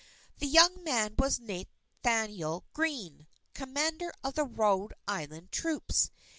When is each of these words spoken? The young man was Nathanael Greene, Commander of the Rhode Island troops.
The 0.39 0.47
young 0.47 0.83
man 0.83 1.13
was 1.19 1.39
Nathanael 1.39 2.65
Greene, 2.73 3.27
Commander 3.53 4.11
of 4.23 4.33
the 4.33 4.45
Rhode 4.45 4.93
Island 5.07 5.51
troops. 5.51 6.09